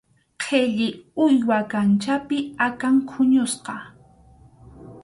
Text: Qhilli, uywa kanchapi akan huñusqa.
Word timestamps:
Qhilli, 0.43 0.87
uywa 1.25 1.59
kanchapi 1.71 2.39
akan 2.67 2.95
huñusqa. 3.11 3.75